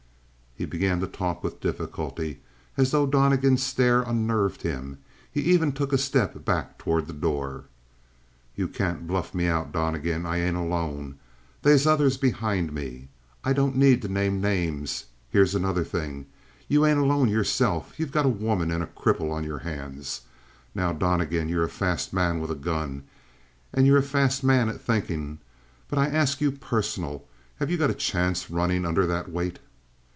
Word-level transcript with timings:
He 0.53 0.65
began 0.65 0.99
to 0.99 1.07
talk 1.07 1.43
with 1.43 1.59
difficulty, 1.59 2.39
as 2.77 2.91
though 2.91 3.07
Donnegan's 3.07 3.63
stare 3.63 4.03
unnerved 4.03 4.61
him. 4.61 4.99
He 5.31 5.41
even 5.41 5.71
took 5.71 5.91
a 5.91 5.97
step 5.97 6.45
back 6.45 6.77
toward 6.77 7.07
the 7.07 7.13
door. 7.13 7.63
"You 8.55 8.67
can't 8.67 9.07
bluff 9.07 9.33
me 9.33 9.47
out, 9.47 9.71
Donnegan. 9.71 10.25
I 10.27 10.37
ain't 10.39 10.57
alone. 10.57 11.17
They's 11.63 11.87
others 11.87 12.17
behind 12.17 12.73
me. 12.73 13.07
I 13.43 13.53
don't 13.53 13.75
need 13.77 14.03
to 14.03 14.07
name 14.07 14.39
no 14.39 14.49
names. 14.49 15.05
Here's 15.31 15.55
another 15.55 15.83
thing: 15.85 16.27
you 16.67 16.85
ain't 16.85 16.99
alone 16.99 17.27
yourself. 17.29 17.97
You 17.99 18.05
got 18.05 18.25
a 18.25 18.29
woman 18.29 18.69
and 18.69 18.83
a 18.83 18.87
cripple 18.87 19.31
on 19.31 19.43
your 19.43 19.59
hands. 19.59 20.21
Now, 20.75 20.93
Donnegan, 20.93 21.49
you're 21.49 21.63
a 21.63 21.69
fast 21.69 22.13
man 22.13 22.39
with 22.39 22.51
a 22.51 22.55
gun 22.55 23.03
and 23.73 23.87
you're 23.87 23.97
a 23.97 24.03
fast 24.03 24.43
man 24.43 24.69
at 24.69 24.79
thinkin', 24.81 25.39
but 25.87 25.97
I 25.97 26.05
ask 26.09 26.39
you 26.39 26.51
personal: 26.51 27.23
have 27.55 27.71
you 27.71 27.77
got 27.77 27.89
a 27.89 27.95
chance 27.95 28.51
runnin' 28.51 28.85
under 28.85 29.07
that 29.07 29.31
weight?" 29.31 29.57